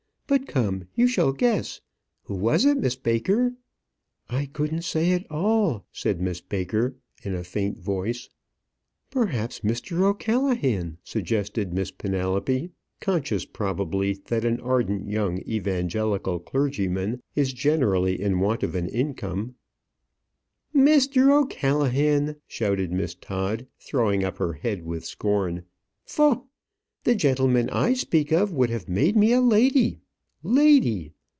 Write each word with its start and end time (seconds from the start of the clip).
But, 0.27 0.47
come, 0.47 0.87
you 0.95 1.07
shall 1.07 1.33
guess. 1.33 1.81
Who 2.23 2.35
was 2.35 2.63
it, 2.63 2.77
Miss 2.77 2.95
Baker?" 2.95 3.53
"I 4.29 4.45
couldn't 4.45 4.83
say 4.83 5.11
at 5.11 5.29
all," 5.29 5.83
said 5.91 6.21
Miss 6.21 6.39
Baker, 6.39 6.95
in 7.21 7.35
a 7.35 7.43
faint 7.43 7.77
voice. 7.79 8.29
"Perhaps 9.09 9.59
Mr. 9.59 10.03
O'Callaghan," 10.03 10.99
suggested 11.03 11.73
Miss 11.73 11.91
Penelope, 11.91 12.69
conscious, 13.01 13.43
probably, 13.43 14.13
that 14.27 14.45
an 14.45 14.61
ardent 14.61 15.09
young 15.09 15.39
evangelical 15.39 16.39
clergyman 16.39 17.21
is 17.35 17.51
generally 17.51 18.17
in 18.17 18.39
want 18.39 18.63
of 18.63 18.73
an 18.73 18.87
income. 18.87 19.55
"Mr. 20.73 21.29
O'Callaghan!" 21.29 22.37
shouted 22.47 22.93
Miss 22.93 23.15
Todd, 23.15 23.67
throwing 23.81 24.23
up 24.23 24.37
her 24.37 24.53
head 24.53 24.85
with 24.85 25.03
scorn. 25.03 25.63
"Pho! 26.05 26.47
The 27.03 27.15
gentleman 27.15 27.69
I 27.69 27.91
speak 27.95 28.31
of 28.31 28.53
would 28.53 28.69
have 28.69 28.87
made 28.87 29.17
me 29.17 29.33
a 29.33 29.41
lady. 29.41 29.97
Lady 30.43 31.13